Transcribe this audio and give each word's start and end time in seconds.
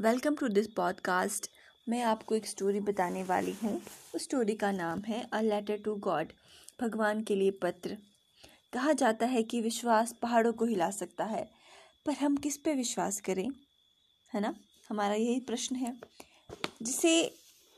Welcome 0.00 0.36
to 0.36 0.48
this 0.48 0.66
podcast. 0.66 1.50
मैं 1.88 2.02
आपको 2.02 2.34
एक 2.34 2.46
स्टोरी 2.46 2.80
बताने 2.80 3.22
वाली 3.22 3.52
हूँ। 3.52 3.82
उस 4.14 4.22
स्टोरी 4.22 4.54
का 4.54 4.72
नाम 4.72 5.00
है 5.00 5.28
अ 5.32 5.40
लेटर 5.40 5.76
टू 5.76 5.94
गॉड 5.94 6.32
भगवान 6.80 7.22
के 7.22 7.36
लिए 7.36 7.50
पत्र। 7.50 7.98
कहा 8.72 8.92
जाता 8.92 9.26
है 9.26 9.42
कि 9.42 9.60
विश्वास 9.60 10.14
पहाड़ों 10.22 10.52
को 10.52 10.64
हिला 10.64 10.90
सकता 10.90 11.24
है, 11.24 11.50
पर 12.06 12.12
हम 12.12 12.36
किस 12.36 12.56
पे 12.56 12.74
विश्वास 12.74 13.20
करें? 13.20 13.50
है 14.34 14.40
ना? 14.40 14.54
हमारा 14.90 15.14
यही 15.14 15.40
प्रश्न 15.40 15.76
है। 15.76 16.00
जिसे 16.82 17.34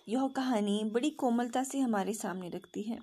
यह 0.09 0.29
कहानी 0.29 0.85
बड़ी 0.85 1.11
कोमलता 1.11 1.65
से 1.65 1.79
हमारे 1.79 2.15
सामने 2.15 2.49
रखती 2.49 2.83
है। 2.83 2.99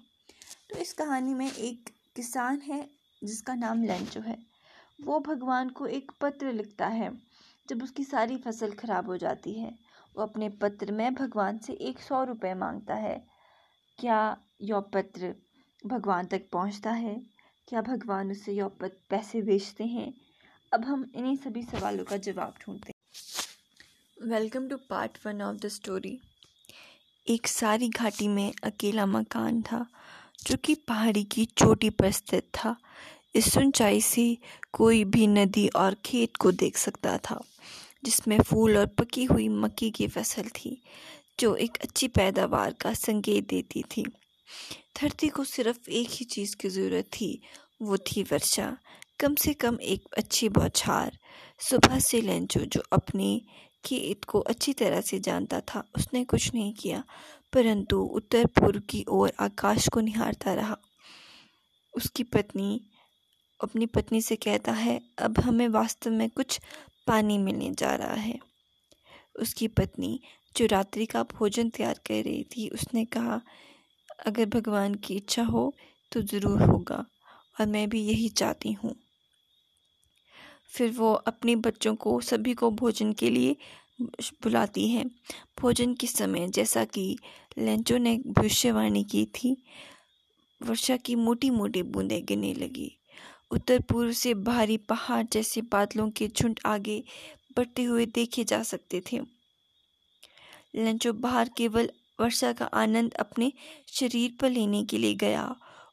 तो 0.70 0.80
इस 0.80 0.94
कहानी 0.94 1.34
में 1.34 1.52
एक 1.52 1.90
किसान 2.16 2.62
है, 2.62 2.90
जिसका 3.24 3.56
नाम 3.56 3.84
लेंचो 3.84 4.20
है। 4.20 4.38
वो 5.02 5.20
भगवान 5.20 5.70
को 5.70 5.88
एक 5.88 6.12
पत्र 6.22 6.54
लिखता 6.54 6.88
है। 6.88 7.29
जब 7.70 7.84
उसकी 7.84 8.04
सारी 8.04 8.38
फ़सल 8.38 8.72
खराब 8.72 9.06
हो 9.06 9.18
जाती 9.18 9.54
है, 9.54 9.80
वो 10.18 10.24
अपने 10.24 10.50
पत्र 10.50 10.92
में 10.92 11.14
भगवान 11.14 11.58
से 11.58 11.74
एक 11.74 12.00
सौ 12.00 12.24
रुपये 12.24 12.54
माँगता 12.54 12.96
है। 12.96 13.28
क्या 14.00 14.38
यह 14.62 14.80
पत्र 14.80 15.36
भगवान 15.86 16.26
तक 16.26 16.50
पहुँचता 16.52 16.92
है? 16.92 17.22
क्या 17.68 17.82
भगवान 17.82 18.32
उससे 18.32 18.54
यह 18.54 18.68
पत्र 18.68 18.98
पैसे 19.10 19.42
बेचते 19.42 19.84
हैं? 19.84 20.14
अब 20.74 20.86
हम 20.86 21.12
इन्हीं 21.16 21.38
सभी 21.38 21.64
सवालों 21.64 22.04
का 22.04 22.18
जवाब 22.18 22.54
ढूंढते 22.62 22.90
हैं। 22.90 24.30
Welcome 24.30 24.70
to 24.70 24.78
part 24.78 25.18
one 25.26 25.42
of 25.42 25.58
the 25.58 25.68
story 25.68 26.22
एक 27.28 27.48
सारी 27.48 27.90
घाटी 27.90 28.28
में 28.28 28.54
अकेला 28.64 29.06
मकान 29.06 29.62
था, 29.62 29.86
जो 30.48 30.58
कि 30.58 30.76
पहाड़ी 30.76 31.24
की 31.24 31.46
चोटी 31.46 31.90
पर 31.90 32.12
स्थित 32.12 32.44
था। 32.44 32.76
इस 33.36 33.58
ऊंचाई 33.58 34.02
से 34.02 34.38
कोई 34.74 35.04
भी 35.04 35.28
नदी 35.28 35.68
और 35.68 35.96
खेत 36.06 36.36
को 36.36 36.52
देख 36.52 36.78
सकता 36.78 37.18
था। 37.18 37.44
जिसमें 38.06 38.42
फूल 38.42 38.78
और 38.78 38.86
पकी 38.86 39.24
हुई 39.24 39.50
मक्की 39.50 39.92
की 39.92 40.08
फ़सल 40.08 40.44
थी, 40.44 40.82
जो 41.40 41.56
एक 41.56 41.78
अच्छी 41.78 42.08
पैदावार 42.08 42.74
का 42.74 42.94
संकेत 42.94 43.48
देती 43.48 43.82
थी। 43.82 44.06
धरती 45.02 45.28
को 45.28 45.44
सिर्फ़ 45.44 45.90
एक 45.90 46.08
ही 46.10 46.26
चीज़ 46.26 46.56
की 46.56 46.70
ज़रूरत 46.70 47.06
थी, 47.06 47.42
वो 47.82 47.98
थी 47.98 48.24
वर्षा। 48.24 48.78
कम 49.20 49.36
से 49.36 49.54
कम 49.54 49.78
एक 49.82 50.04
अच्छी 50.18 50.50
बौछार। 50.50 51.18
सुबह 51.60 52.00
से 52.00 52.22
लेंचो 52.22 52.60
जो 52.60 52.82
अपने 52.94 53.42
खेत 53.86 54.26
को 54.26 54.40
अच्छी 54.40 54.74
तरह 54.74 55.02
से 55.02 55.20
जानता 55.20 55.60
था, 55.60 55.84
उसने 55.96 56.24
कुछ 56.24 56.54
नहीं 56.54 56.74
किया, 56.74 57.04
परंतु 57.54 58.02
उत्तर 58.02 58.46
पूर्व 58.46 58.80
की 58.80 59.06
ओर 59.10 59.34
आकाश 59.40 59.88
को 59.88 60.00
निहारता 60.00 60.54
रहा। 60.54 60.78
उसकी 61.96 62.24
पत्नी, 62.24 62.82
अपनी 63.64 63.86
पत्नी 63.86 64.22
से 64.22 64.36
कहता 64.36 64.72
है, 64.72 65.02
अब 65.20 65.40
हमें 65.40 65.68
वास्तव 65.68 66.12
में 66.12 66.30
कुछ 66.30 66.60
पानी 67.10 67.38
मिलने 67.38 67.72
जा 67.74 67.94
रहा 67.96 68.14
है। 68.14 68.40
उसकी 69.36 69.68
पत्नी, 69.70 70.20
जो 70.56 70.66
रात्रि 70.66 71.06
का 71.06 71.24
भोजन 71.32 71.70
तैयार 71.70 72.00
कर 72.08 72.24
रही 72.24 72.44
थी, 72.52 72.68
उसने 72.70 73.06
कहा, 73.08 73.42
अगर 74.28 74.46
भगवान 74.50 74.96
की 74.96 75.16
इच्छा 75.16 75.44
हो 75.44 75.74
तो 76.12 76.22
ज़रूर 76.24 76.62
होगा, 76.62 77.06
और 77.60 77.66
मैं 77.66 77.88
भी 77.90 78.02
यही 78.02 78.30
चाहती 78.30 78.72
हूँ। 78.74 78.96
फिर 80.70 80.92
वो 80.92 81.14
अपने 81.14 81.56
बच्चों 81.58 81.96
को, 81.96 82.20
सभी 82.22 82.54
को 82.54 82.72
भोजन 82.72 83.14
के 83.14 83.30
लिए 83.30 83.56
बुलाती 84.44 84.88
है। 84.88 85.06
भोजन 85.62 85.94
के 85.94 86.08
समय, 86.08 86.48
जैसा 86.48 86.84
कि 86.86 87.18
लेंचो 87.58 87.98
ने 87.98 88.18
भविष्यवाणी 88.28 89.04
की 89.04 89.26
थी, 89.36 89.56
वर्षा 90.62 90.98
की 90.98 91.16
मोटी 91.16 91.50
मोटी 91.50 91.84
बूंदें 91.84 92.26
गिरने 92.26 92.54
लगी। 92.54 92.92
उत्तर 93.52 93.80
पूर्व 93.82 94.12
से 94.12 94.34
भारी 94.34 94.78
पहाड़ 94.90 95.26
जैसे 95.34 95.62
बादलों 95.72 96.10
के 96.10 96.28
झुंड 96.28 96.60
आगे 96.66 97.04
बढ़ते 97.58 97.84
हुए 97.84 98.06
देखे 98.06 98.44
जा 98.44 98.62
सकते 98.64 99.02
थे। 99.12 99.20
लंचो 100.76 101.14
बाहर 101.14 101.50
केवल 101.58 101.90
वर्षा 102.20 102.52
का 102.54 102.66
आनंद 102.66 103.14
अपने 103.14 103.52
शरीर 103.94 104.38
पर 104.42 104.50
लेने 104.50 104.84
के 104.84 104.98
लिए 104.98 105.16
गया 105.16 105.44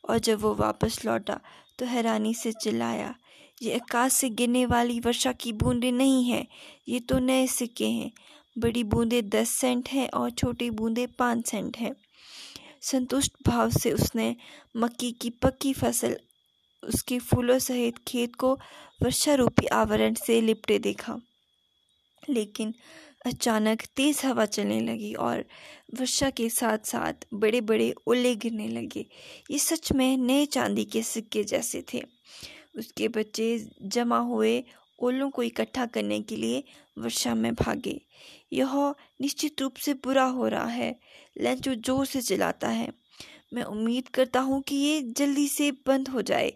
और 0.05 0.19
जब 0.19 0.41
वो 0.41 0.55
वापस 0.55 1.05
लौटा 1.05 1.41
तो 1.79 1.87
हैरानी 1.87 2.35
से 2.35 2.53
चिल्लाया, 2.53 3.15
ये 3.63 3.75
आकाश 3.75 4.13
से 4.13 4.29
गिरने 4.31 4.65
वाली 4.67 4.99
वर्षा 5.01 5.33
की 5.33 5.53
बूंदें 5.53 5.91
नहीं 5.93 6.25
हैं, 6.25 6.47
ये 6.89 7.01
तो 7.01 7.19
नए 7.19 7.47
सिक्के 7.47 7.89
हैं। 7.89 8.11
बड़ी 8.57 8.83
बूंदें 8.85 9.29
दस 9.29 9.51
सेंट 9.51 9.89
हैं 9.89 10.09
और 10.11 10.31
छोटी 10.31 10.71
बूंदें 10.71 11.07
पाँच 11.09 11.47
सेंट 11.47 11.77
हैं। 11.77 11.95
संतुष्ट 12.83 13.33
भाव 13.47 13.71
से 13.71 13.93
उसने 13.93 14.35
मक्की 14.77 15.11
की 15.13 15.31
पक्की 15.43 15.73
फ़सल 15.73 16.17
उसके 16.87 17.19
फूलों 17.19 17.59
सहित 17.59 17.99
खेत 18.09 18.35
को 18.35 18.55
वर्षारूपी 19.03 19.67
आवरण 19.67 20.15
से 20.15 20.41
लिपटे 20.41 20.79
देखा। 20.79 21.21
लेकिन 22.31 22.75
अचानक 23.27 23.83
तेज 23.97 24.21
हवा 24.25 24.45
चलने 24.45 24.81
लगी 24.81 25.15
और 25.15 25.45
वर्षा 26.01 26.31
के 26.31 26.49
साथ 26.51 26.79
साथ 26.79 27.27
बड़े 27.35 27.61
बड़े 27.61 27.95
ओले 28.07 28.35
गिरने 28.37 28.69
लगे। 28.69 29.07
ये 29.51 29.59
सच 29.59 29.93
में 29.93 30.17
नए 30.17 30.47
चांदी 30.47 30.85
के 30.85 31.03
सिक्के 31.03 31.45
जैसे 31.45 31.85
थे। 31.95 32.03
उसके 32.79 33.09
बच्चे 33.09 33.67
जमा 33.83 34.19
हुए 34.19 34.65
ओलों 34.99 35.31
को 35.31 35.43
इकट्ठा 35.43 35.87
करने 35.87 36.21
के 36.21 36.37
लिए 36.37 36.65
वर्षा 36.99 37.35
में 37.35 37.55
भागे। 37.55 38.01
यह 38.53 38.95
निश्चित 39.21 39.61
रूप 39.61 39.77
से 39.77 39.95
बुरा 39.95 40.25
हो 40.25 40.49
रहा 40.49 40.67
है। 40.67 41.01
लंचो 41.41 41.75
ज़ोर 41.75 42.07
से 42.07 42.21
चलाता 42.21 42.69
है। 42.69 43.06
मैं 43.55 43.63
उम्मीद 43.63 44.09
करता 44.09 44.41
हूँ 44.41 44.63
कि 44.63 44.77
ये 44.77 45.03
जल्दी 45.03 45.49
से 45.49 45.71
बंद 45.71 46.09
हो 46.09 46.23
जाए 46.23 46.53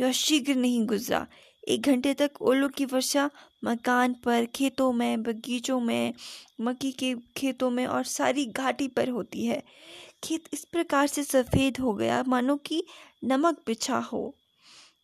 यह 0.00 0.12
शीघ्र 0.12 0.54
नहीं 0.54 0.86
गुजरा। 0.86 1.26
एक 1.68 1.82
घंटे 1.82 2.14
तक 2.14 2.30
ओलों 2.40 2.68
की 2.68 2.84
वर्षा, 2.84 3.30
मकान 3.64 4.14
पर, 4.24 4.44
खेतों 4.44 4.92
में, 4.92 5.22
बगीचों 5.22 5.80
में, 5.80 6.14
मक्की 6.60 6.92
के 6.92 7.14
खेतों 7.36 7.70
में 7.70 7.86
और 7.86 8.04
सारी 8.04 8.46
घाटी 8.46 8.88
पर 8.88 9.08
होती 9.08 9.46
है। 9.46 9.62
खेत 10.24 10.44
इस 10.52 10.64
प्रकार 10.64 11.06
से 11.06 11.22
सफ़ेद 11.22 11.78
हो 11.78 11.94
गया, 11.94 12.24
मानो 12.28 12.56
कि 12.56 12.84
नमक 13.24 13.62
बिछा 13.66 13.98
हो। 13.98 14.34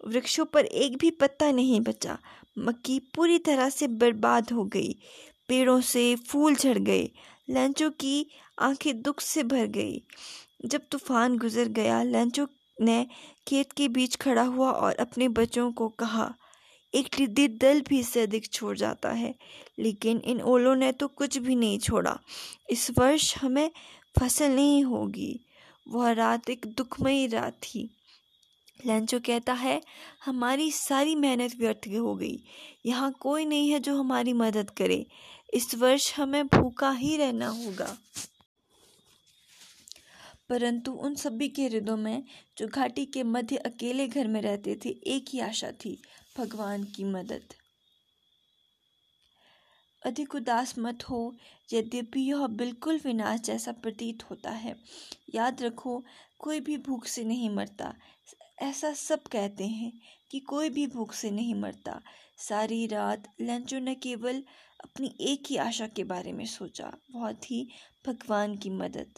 वृक्षों 0.06 0.44
पर 0.44 0.64
एक 0.64 0.96
भी 0.96 1.10
पत्ता 1.10 1.52
नहीं 1.52 1.80
बचा। 1.80 2.18
मक्की 2.58 2.98
पूरी 2.98 3.38
तरह 3.38 3.70
से 3.70 3.86
बर्बाद 3.86 4.50
हो 4.52 4.64
गई। 4.64 4.96
पेड़ों 5.48 5.80
से 5.80 6.16
फूल 6.16 6.54
झड़ 6.54 6.78
गए। 6.78 7.10
लंचों 7.50 7.90
की 7.90 8.26
आँखें 8.58 9.02
दुख 9.02 9.20
से 9.20 9.42
भर 9.42 9.66
गई। 9.66 10.02
जब 10.64 10.80
तूफ़ान 10.90 11.38
गुजर 11.38 11.68
गया, 11.68 12.02
लंचो 12.02 12.48
ने 12.80 13.06
खेत 13.48 13.72
के 13.72 13.88
बीच 13.88 14.16
खड़ा 14.16 14.42
हुआ 14.42 14.70
और 14.70 14.94
अपने 14.94 15.28
बच्चों 15.28 15.72
को 15.72 15.88
कहा, 15.88 16.34
एक 16.94 17.08
टिड्डी 17.16 17.48
दल 17.48 17.80
भी 17.80 17.98
इससे 18.00 18.22
अधिक 18.22 18.52
छोड़ 18.52 18.76
जाता 18.76 19.10
है, 19.10 19.34
लेकिन 19.78 20.18
इन 20.18 20.40
ओलों 20.40 20.76
ने 20.76 20.92
तो 20.92 21.08
कुछ 21.08 21.38
भी 21.38 21.54
नहीं 21.54 21.78
छोड़ा। 21.78 22.18
इस 22.70 22.90
वर्ष 22.98 23.38
हमें 23.38 23.70
फ़सल 24.20 24.50
नहीं 24.50 24.84
होगी। 24.84 25.40
वह 25.88 26.12
रात 26.12 26.50
एक 26.50 26.66
दुखमयी 26.66 27.26
रात 27.26 27.52
थी। 27.52 27.90
लंचो 28.86 29.20
कहता 29.20 29.52
है, 29.52 29.82
हमारी 30.24 30.70
सारी 30.72 31.14
मेहनत 31.14 31.56
व्यर्थ 31.58 31.88
हो 31.88 32.14
गई। 32.14 32.42
यहाँ 32.86 33.12
कोई 33.20 33.44
नहीं 33.44 33.70
है 33.70 33.80
जो 33.80 33.96
हमारी 33.96 34.32
मदद 34.32 34.70
करे। 34.70 35.06
इस 35.54 35.74
वर्ष 35.74 36.14
हमें 36.16 36.46
भूखा 36.46 36.90
ही 36.90 37.16
रहना 37.16 37.48
होगा। 37.48 37.96
परंतु 40.48 40.92
उन 40.92 41.14
सभी 41.14 41.48
के 41.48 41.66
हृदयों 41.66 41.96
में 41.96 42.24
जो 42.58 42.68
घाटी 42.68 43.06
के 43.06 43.22
मध्य 43.22 43.56
अकेले 43.56 44.08
घर 44.08 44.26
में 44.26 44.42
रहते 44.42 44.80
थे, 44.84 44.88
एक 44.88 45.24
ही 45.28 45.40
आशा 45.40 45.72
थी, 45.72 46.02
भगवान 46.38 46.84
की 46.84 47.04
मदद। 47.04 47.42
अधिक 50.06 50.34
उदास 50.34 50.78
मत 50.78 51.04
हो, 51.10 51.36
यद्यपि 51.72 52.20
यह 52.20 52.46
बिल्कुल 52.46 53.00
विनाश 53.04 53.40
जैसा 53.40 53.72
प्रतीत 53.72 54.30
होता 54.30 54.50
है। 54.50 54.76
याद 55.34 55.62
रखो, 55.62 56.04
कोई 56.38 56.60
भी 56.60 56.76
भूख 56.76 57.06
से 57.06 57.24
नहीं 57.24 57.50
मरता। 57.50 57.94
ऐसा 58.58 58.92
सब 58.92 59.22
कहते 59.22 59.66
हैं 59.66 60.00
कि 60.30 60.40
कोई 60.40 60.70
भी 60.70 60.86
भूख 60.86 61.12
से 61.12 61.30
नहीं 61.30 61.54
मरता। 61.54 62.02
सारी 62.38 62.86
रात 62.86 63.34
लंचो 63.40 63.78
ने 63.78 63.94
केवल 63.94 64.44
अपनी 64.84 65.14
एक 65.20 65.42
ही 65.46 65.56
आशा 65.56 65.86
के 65.86 66.04
बारे 66.04 66.32
में 66.32 66.46
सोचा। 66.46 66.96
बहुत 67.10 67.50
ही 67.50 67.68
भगवान 68.06 68.56
की 68.56 68.70
मदद। 68.70 69.10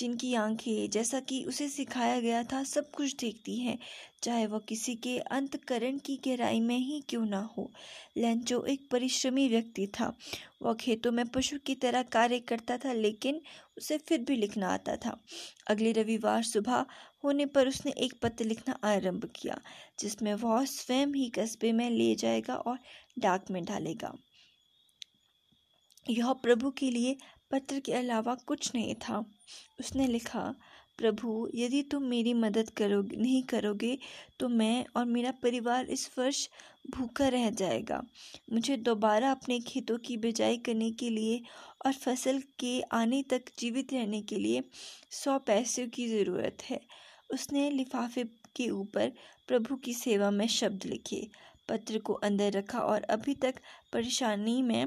जिनकी 0.00 0.34
आँखें, 0.34 0.90
जैसा 0.90 1.20
कि 1.20 1.44
उसे 1.44 1.68
सिखाया 1.68 2.20
गया 2.20 2.42
था, 2.42 2.64
सब 2.64 2.90
कुछ 2.90 3.16
देखती 3.16 3.56
हैं, 3.56 3.78
चाहे 4.22 4.46
वह 4.46 4.58
किसी 4.58 4.94
के 4.94 5.18
अंतकरण 5.18 5.98
की 5.98 6.16
गहराई 6.16 6.60
में 6.60 6.78
ही 6.78 7.00
क्यों 7.08 7.26
ना 7.26 7.50
हो। 7.58 7.72
लेंचो 8.16 8.64
एक 8.64 8.88
परिश्रमी 8.90 9.48
व्यक्ति 9.48 9.86
था। 9.86 10.16
वह 10.62 10.74
खेतों 10.74 11.12
में 11.12 11.26
पशु 11.26 11.58
की 11.66 11.74
तरह 11.74 12.02
कार्य 12.02 12.38
करता 12.38 12.78
था, 12.78 12.92
लेकिन 12.92 13.40
उसे 13.78 13.98
फिर 13.98 14.18
भी 14.18 14.36
लिखना 14.36 14.68
आता 14.68 14.96
था। 14.96 15.24
अगले 15.70 15.92
रविवार 15.92 16.42
सुबह 16.42 16.86
होने 17.24 17.46
पर 17.46 17.68
उसने 17.68 17.92
एक 17.92 18.14
पत्र 18.22 18.44
लिखना 18.44 18.78
आरंभ 18.84 19.30
किया, 19.36 19.60
जिसमें 20.00 20.34
वह 20.34 20.64
स्वयं 20.64 21.06
ही 21.06 21.30
कस्बे 21.30 21.72
में 21.72 21.90
ले 21.90 22.14
जाएगा 22.14 22.54
और 22.54 22.78
डाक 23.18 23.50
में 23.50 23.64
डालेगा। 23.64 24.14
यह 26.06 26.32
प्रभु 26.32 26.70
के 26.70 26.90
लिए 26.90 27.16
पत्र 27.50 27.78
के 27.80 27.92
अलावा 27.92 28.34
कुछ 28.46 28.74
नहीं 28.74 28.94
था। 28.94 29.24
उसने 29.80 30.06
लिखा, 30.06 30.54
प्रभु, 30.98 31.48
यदि 31.54 31.82
तुम 31.82 32.02
मेरी 32.02 32.34
मदद 32.34 32.70
करोगे, 32.70 33.16
नहीं 33.16 33.42
करोगे 33.42 33.98
तो 34.40 34.48
मैं 34.48 34.84
और 34.96 35.04
मेरा 35.04 35.30
परिवार 35.42 35.86
इस 35.86 36.10
वर्ष 36.18 36.48
भूखा 36.90 37.28
रह 37.28 37.50
जाएगा। 37.50 38.02
मुझे 38.52 38.76
दोबारा 38.76 39.30
अपने 39.30 39.58
खेतों 39.60 39.98
की 39.98 40.16
बिजाई 40.16 40.56
करने 40.56 40.90
के 40.90 41.10
लिए 41.10 41.40
और 41.86 41.92
फ़सल 41.92 42.42
के 42.58 42.80
आने 42.92 43.22
तक 43.22 43.50
जीवित 43.58 43.92
रहने 43.92 44.22
के 44.22 44.36
लिए 44.36 44.62
सौ 45.10 45.38
पैसे 45.38 45.86
की 45.86 46.08
ज़रूरत 46.08 46.62
है। 46.62 46.80
उसने 47.30 47.70
लिफाफे 47.70 48.24
के 48.56 48.68
ऊपर 48.70 49.12
प्रभु 49.48 49.76
की 49.76 49.94
सेवा 49.94 50.30
में 50.30 50.46
शब्द 50.48 50.84
लिखे। 50.86 51.26
पत्र 51.70 51.98
को 51.98 52.12
अंदर 52.12 52.52
रखा 52.52 52.80
और 52.80 53.02
अभी 53.02 53.34
तक 53.34 53.54
परेशानी 53.92 54.62
में 54.62 54.86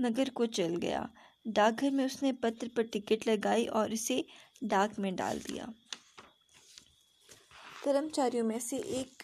नगर 0.00 0.28
को 0.28 0.46
चल 0.46 0.76
गया। 0.76 1.10
डाकघर 1.48 1.90
में 1.90 2.04
उसने 2.06 2.32
पत्र 2.32 2.70
पर 2.76 2.82
टिकट 2.82 3.28
लगाई 3.28 3.66
और 3.66 3.92
इसे 3.92 4.24
डाक 4.64 4.98
में 4.98 5.16
डाल 5.16 5.38
दिया। 5.38 5.72
कर्मचारियों 7.84 8.44
में 8.44 8.58
से 8.58 8.78
एक 8.78 9.22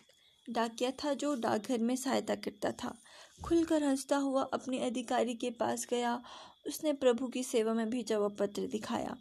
डाकिया 0.51 0.91
था 0.91 1.15
जो 1.15 1.35
डाकघर 1.35 1.79
में 1.79 1.97
सहायता 1.97 2.35
करता 2.35 2.73
था। 2.73 3.03
खुलकर 3.45 3.83
हंसता 3.83 4.17
हुआ 4.17 4.43
अपने 4.43 4.79
अधिकारी 4.79 5.35
के 5.35 5.51
पास 5.51 5.87
गया। 5.91 6.23
उसने 6.67 6.93
प्रभु 6.93 7.29
की 7.29 7.43
सेवा 7.43 7.75
में 7.75 7.91
भेजा 7.91 8.17
हुआ 8.17 8.29
पत्र 8.29 8.67
दिखाया। 8.67 9.17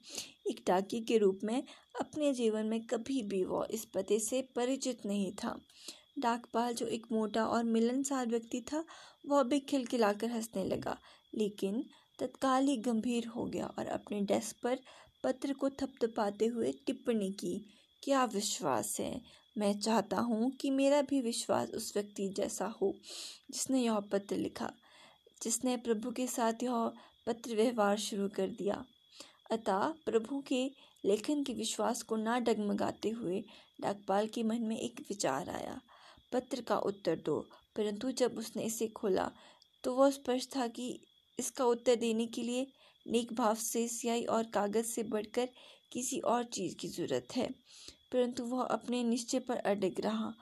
एक 0.49 0.63
डाकिए 0.67 1.01
के 1.01 1.17
रूप 1.17 1.39
में 1.43 1.63
अपने 2.01 2.33
जीवन 2.33 2.65
में 2.65 2.81
कभी 2.85 3.23
भी 3.23 3.43
वह 3.43 3.67
इस 3.71 3.85
पते 3.85 4.19
से 4.19 4.41
परिचित 4.55 5.05
नहीं 5.05 5.31
था। 5.31 5.59
डाकपाल 6.19 6.73
जो 6.73 6.87
एक 6.87 7.07
मोटा 7.11 7.45
और 7.45 7.63
मिलनसार 7.63 8.27
व्यक्ति 8.27 8.61
था, 8.61 8.85
वह 9.25 9.43
भी 9.43 9.59
खिलखिलाकर 9.59 10.31
हंसने 10.31 10.63
लगा। 10.63 10.97
लेकिन 11.35 11.85
तत्काल 12.19 12.67
ही 12.67 12.77
गंभीर 12.77 13.27
हो 13.27 13.45
गया 13.45 13.65
और 13.65 13.85
अपने 13.85 14.21
डेस्क 14.21 14.55
पर 14.63 14.79
पत्र 15.23 15.53
को 15.53 15.69
थपथपाते 15.69 16.45
हुए 16.45 16.71
टिप्पणी 16.71 17.31
की, 17.31 17.65
क्या 18.03 18.25
विश्वास 18.25 18.99
है? 18.99 19.21
मैं 19.57 19.79
चाहता 19.79 20.17
हूँ 20.19 20.51
कि 20.51 20.69
मेरा 20.69 21.01
भी 21.01 21.21
विश्वास 21.21 21.69
उस 21.69 21.93
व्यक्ति 21.95 22.29
जैसा 22.29 22.65
हो, 22.65 22.95
जिसने 23.51 23.81
यह 23.81 23.99
पत्र 23.99 24.35
लिखा, 24.35 24.73
जिसने 25.43 25.77
प्रभु 25.77 26.11
के 26.11 26.27
साथ 26.27 26.53
यह 26.63 26.91
पत्र 27.27 27.55
व्यवहार 27.55 27.97
शुरू 27.97 28.29
कर 28.29 28.47
दिया। 28.47 28.85
अतः 29.51 29.93
प्रभु 30.05 30.43
के 30.47 30.71
लेखन 31.05 31.43
के 31.43 31.53
विश्वास 31.53 32.01
को 32.01 32.15
ना 32.15 32.39
डगमगाते 32.39 33.09
हुए 33.09 33.43
डाकपाल 33.81 34.27
के 34.27 34.43
मन 34.43 34.61
में 34.61 34.77
एक 34.77 34.99
विचार 34.99 35.49
आया। 35.49 35.81
पत्र 36.31 36.61
का 36.61 36.77
उत्तर 36.77 37.15
दो। 37.15 37.39
परंतु 37.75 38.11
जब 38.11 38.37
उसने 38.37 38.63
इसे 38.63 38.87
खोला 38.87 39.31
तो 39.83 39.93
वह 39.95 40.09
स्पष्ट 40.11 40.55
था 40.55 40.67
कि 40.67 40.89
इसका 41.39 41.65
उत्तर 41.65 41.95
देने 41.95 42.25
के 42.27 42.43
लिए 42.43 42.67
नेक 43.05 43.33
भाव 43.33 43.55
से 43.55 43.87
स्याही 43.87 44.25
और 44.25 44.43
कागज़ 44.43 44.85
से 44.85 45.03
बढ़कर 45.03 45.49
किसी 45.91 46.19
और 46.19 46.43
चीज़ 46.43 46.75
की 46.75 46.87
ज़रूरत 46.87 47.27
है। 47.35 47.49
परंतु 48.11 48.43
वह 48.43 48.63
अपने 48.63 49.03
निश्चय 49.03 49.39
पर 49.39 49.57
अडिग 49.57 49.99
रहा। 49.99 50.33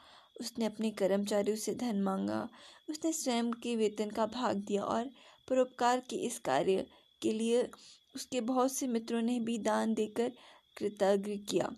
उसने 0.42 0.66
अपने 0.66 0.92
कर्मचारियों 0.92 1.58
से 1.58 1.74
धन 1.76 2.02
मांगा। 2.02 2.50
उसने 2.90 3.12
स्वयं 3.14 3.52
के 3.54 3.76
वेतन 3.76 4.10
का 4.10 4.26
भाग 4.26 4.56
दिया 4.58 4.84
और 4.84 5.10
परोपकार 5.48 6.00
के 6.00 6.16
इस 6.16 6.40
कार्य 6.40 6.86
के 7.22 7.34
लिए 7.34 7.70
उसके 8.16 8.42
बहुत 8.42 8.72
से 8.72 8.88
मित्रों 8.88 9.22
ने 9.22 9.40
भी 9.40 9.58
दान 9.58 9.94
देकर 9.94 10.32
कृतज्ञ 10.78 11.38
किया। 11.38 11.72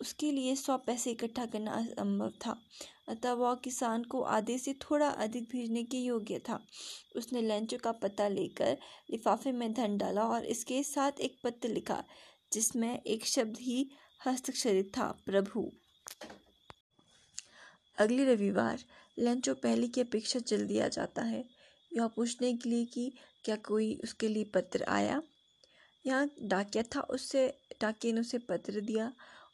उसके 0.00 0.32
लिए 0.32 0.56
सौ 0.56 0.76
पैसे 0.76 1.10
इकट्ठा 1.10 1.46
करना 1.46 1.72
असंभव 1.72 2.30
था। 2.46 2.60
अतः 3.08 3.32
वह 3.32 3.54
किसान 3.54 4.04
को 4.04 4.22
आधे 4.22 4.58
से 4.58 4.72
थोड़ा 4.72 5.08
अधिक 5.08 5.44
भेजने 5.44 5.84
के 5.84 5.96
योग्य 5.96 6.38
था। 6.38 6.66
उसने 7.16 7.42
लंचों 7.42 7.78
का 7.78 7.92
पता 7.92 8.28
लेकर 8.28 8.78
लिफाफे 9.10 9.52
में 9.52 9.74
धन 9.74 9.98
डाला 9.98 10.22
और 10.22 10.44
इसके 10.44 10.82
साथ 10.82 11.12
एक 11.20 11.36
पत्र 11.44 11.68
लिखा, 11.68 12.04
जिसमें 12.52 13.02
एक 13.02 13.26
शब्द 13.26 13.56
ही 13.60 13.90
हस्ताक्षरित 14.26 14.92
था, 14.98 15.22
प्रभु। 15.26 15.72
अगले 17.98 18.34
रविवार, 18.34 18.84
लंचों 19.18 19.54
पहले 19.54 19.88
की 19.88 20.00
अपेक्षा 20.00 20.38
जल्दी 20.38 20.78
आ 20.78 20.88
जाता 20.88 21.22
है। 21.22 21.44
यह 21.96 22.06
पूछने 22.06 22.52
के 22.54 22.68
लिए 22.68 22.84
कि 22.84 23.12
क्या 23.44 23.56
कोई 23.56 24.00
उसके 24.04 24.28
लिए 24.28 24.44
पत्र 24.44 24.84
आया? 24.88 25.22
यहाँ 26.06 26.30
डाकिया 26.42 26.82
था, 26.82 27.00
उससे 27.00 27.60
डाकिया 27.80 28.14
ने 28.14 28.20
उसे 28.20 28.38
पत्र 28.38 28.80
दिया 28.80 29.12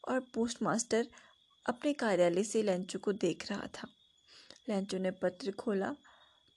और 0.09 0.21
पोस्ट 0.21 0.63
मास्टर 0.63 1.07
अपने 1.69 1.93
कार्यालय 1.93 2.45
से 2.45 2.63
लेंचो 2.63 2.99
को 2.99 3.13
देख 3.13 3.51
रहा 3.51 3.67
था। 3.67 3.89
लेंचो 4.69 4.99
ने 4.99 5.11
पत्र 5.11 5.53
खोला 5.53 5.97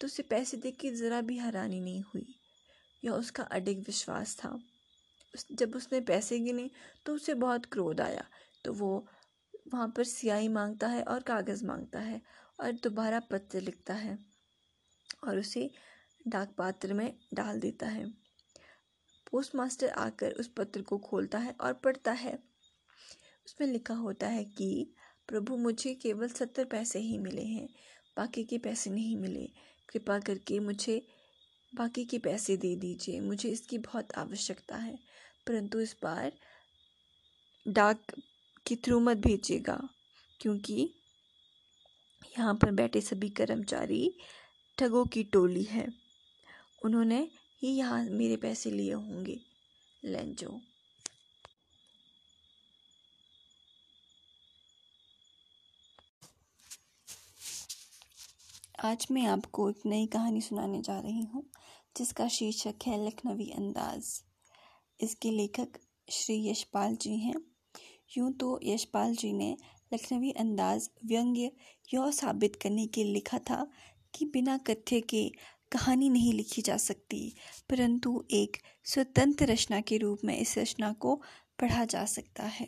तो 0.02 0.08
उसे 0.08 0.24
पैसे 0.24 0.58
देख 0.58 0.78
के 0.80 0.92
ज़रा 0.92 1.22
भी 1.22 1.38
हैरानी 1.38 1.80
नहीं 1.80 2.02
हुई। 2.02 2.36
यह 3.06 3.12
उसका 3.12 3.44
अडिग 3.44 3.80
विश्वास 3.80 4.36
था। 4.36 4.50
उस, 5.36 5.46
जब 5.52 5.76
उसने 5.76 6.02
पैसे 6.02 6.40
गिने 6.40 6.70
तो 7.06 7.16
उसे 7.16 7.34
बहुत 7.34 7.66
क्रोध 7.66 8.02
आया। 8.02 8.24
तो 8.66 8.74
वो 8.74 9.08
वहाँ 9.74 9.88
पर 9.98 10.04
सियाही 10.04 10.48
माँगता 10.48 10.88
है 10.88 11.04
और 11.04 11.22
कागज़ 11.22 11.66
माँगता 11.66 12.00
है 12.00 12.22
और 12.60 12.72
दोबारा 12.72 13.20
पत्र 13.20 13.62
लिखता 13.62 13.94
है 13.94 14.20
और 15.28 15.40
उसे 15.40 15.70
डाक 16.28 16.54
पात्र 16.58 16.94
में 16.94 17.18
डाल 17.34 17.60
देता 17.60 17.88
है। 17.88 18.06
पोस्ट 19.32 19.56
मास्टर 19.56 19.90
आकर 19.90 20.32
उस 20.32 20.48
पत्र 20.48 20.82
को 20.82 20.98
खोलता 20.98 21.40
है 21.40 21.56
और 21.62 21.74
पढ़ता 21.74 22.12
है। 22.12 22.40
उसमें 23.46 23.68
लिखा 23.68 23.94
होता 23.94 24.28
है 24.28 24.44
कि 24.46 24.94
प्रभु 25.28 25.58
मुझे 25.58 25.94
केवल 25.94 26.28
सत्तर 26.28 26.66
पैसे 26.66 27.00
ही 27.00 27.18
मिले 27.18 27.42
हैं, 27.42 27.70
बाकी 28.18 28.44
के 28.44 28.58
पैसे 28.58 28.90
नहीं 28.90 29.16
मिले। 29.18 29.50
कृपा 29.90 30.20
करके 30.20 30.60
मुझे 30.60 31.08
बाकी 31.76 32.06
के 32.06 32.18
पैसे 32.18 32.58
दे 32.58 32.76
दीजिए, 32.76 33.20
मुझे 33.20 33.50
इसकी 33.50 33.78
बहुत 33.78 34.14
आवश्यकता 34.14 34.76
है। 34.76 35.00
परंतु 35.48 35.80
इस 35.80 35.96
बार 36.04 36.32
डाक 37.68 38.02
के 38.68 38.76
थ्रू 38.76 39.00
मत 39.00 39.18
भेजिएगा, 39.18 39.90
क्योंकि 40.42 40.94
यहाँ 42.40 42.56
पर 42.56 42.72
बैठे 42.72 43.02
सभी 43.02 43.30
कर्मचारी 43.30 44.16
ठगों 44.78 45.06
की 45.06 45.24
टोली 45.24 45.64
है। 45.64 45.88
उन्होंने 46.86 47.30
ही 47.64 47.70
यहाँ 47.70 48.04
मेरे 48.04 48.36
पैसे 48.36 48.72
लिए 48.72 48.94
होंगे। 48.94 49.40
लेंजो। 50.06 50.62
आज 58.82 59.06
मैं 59.12 59.26
आपको 59.26 59.70
एक 59.70 59.82
नई 59.86 60.06
कहानी 60.06 60.40
सुनाने 60.42 60.80
जा 60.82 60.98
रही 61.00 61.22
हूँ, 61.24 61.44
जिसका 61.98 62.28
शीर्षक 62.28 62.86
है 62.88 62.96
लखनवी 63.06 63.50
अंदाज। 63.50 64.06
इसके 65.00 65.32
लेखक 65.32 65.78
श्री 66.10 66.38
यशपाल 66.48 66.96
जी 66.96 67.18
हैं। 67.18 67.36
यूँ 68.18 68.32
तो 68.34 68.60
यशपाल 68.64 69.14
जी 69.16 69.32
ने 69.34 69.56
लखनवी 69.94 70.32
अंदाज 70.32 70.90
व्यंग्य 71.06 71.52
यह 71.94 72.10
साबित 72.12 72.56
करने 72.56 72.86
के 72.88 73.04
लिखा 73.04 73.40
था 73.40 73.66
कि 74.14 74.26
बिना 74.26 74.58
कथ्य 74.58 75.00
के 75.02 75.24
कहानी 75.72 76.10
नहीं 76.10 76.34
लिखी 76.34 76.62
जा 76.62 76.78
सकती, 76.78 77.36
परंतु 77.70 78.24
एक 78.32 78.58
स्वतंत्र 78.86 79.46
रचना 79.46 79.82
के 79.82 79.98
रूप 79.98 80.24
में 80.26 80.38
इस 80.38 80.58
रचना 80.58 80.92
को 80.94 81.16
पढ़ा 81.60 81.86
जा 81.86 82.06
सकता 82.06 82.44
है। 82.44 82.68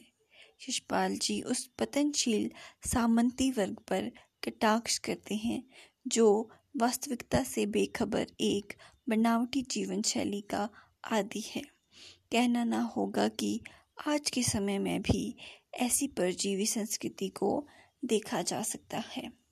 यशपाल 0.69 1.15
जी 1.15 1.41
उस 1.41 1.65
पतनशील 1.79 2.49
सामंती 2.85 3.49
वर्ग 3.51 3.79
पर 3.89 4.11
कटाक्ष 4.43 4.97
करते 4.97 5.35
हैं 5.35 5.63
जो 6.07 6.49
वास्तविकता 6.77 7.43
से 7.43 7.65
बेखबर 7.65 8.27
एक 8.41 8.73
बनावटी 9.09 9.61
जीवन 9.61 10.01
शैली 10.01 10.41
का 10.41 10.69
आदि 11.11 11.43
है। 11.55 11.61
कहना 12.31 12.63
ना 12.63 12.81
होगा 12.81 13.27
कि 13.27 13.61
आज 14.07 14.29
के 14.29 14.43
समय 14.43 14.79
में 14.79 15.01
भी 15.01 15.35
ऐसी 15.73 16.07
परजीवी 16.07 16.65
संस्कृति 16.65 17.29
को 17.29 17.67
देखा 18.05 18.41
जा 18.41 18.61
सकता 18.61 18.97
है। 18.97 19.42